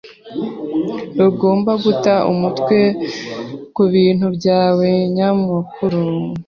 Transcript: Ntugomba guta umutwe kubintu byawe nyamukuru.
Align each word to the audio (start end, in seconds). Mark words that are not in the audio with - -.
Ntugomba 1.15 1.71
guta 1.83 2.13
umutwe 2.31 2.77
kubintu 3.75 4.27
byawe 4.37 4.87
nyamukuru. 5.15 6.01